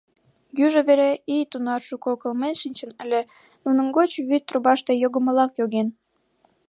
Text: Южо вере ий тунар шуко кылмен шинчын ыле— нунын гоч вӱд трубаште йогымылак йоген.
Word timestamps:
Южо 0.65 0.81
вере 0.87 1.11
ий 1.35 1.43
тунар 1.51 1.81
шуко 1.87 2.11
кылмен 2.21 2.55
шинчын 2.61 2.91
ыле— 3.03 3.21
нунын 3.63 3.87
гоч 3.97 4.11
вӱд 4.27 4.43
трубаште 4.47 4.93
йогымылак 5.01 5.51
йоген. 5.59 5.87